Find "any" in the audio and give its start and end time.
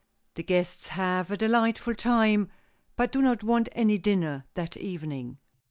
3.75-3.99